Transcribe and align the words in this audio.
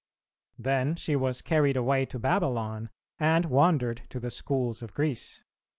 Then 0.57 0.95
she 0.95 1.15
was 1.15 1.43
carried 1.43 1.77
away 1.77 2.07
to 2.07 2.17
Babylon, 2.17 2.89
and 3.19 3.45
wandered 3.45 4.01
to 4.09 4.19
the 4.19 4.31
schools 4.31 4.81
of 4.81 4.95
Greece. 4.95 5.43